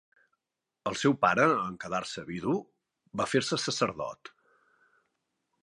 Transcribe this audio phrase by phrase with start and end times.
[0.91, 2.55] El seu pare, en quedar-se vidu,
[3.21, 4.33] va fer-se sacerdot.